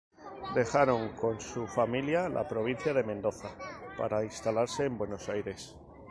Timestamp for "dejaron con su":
0.55-1.67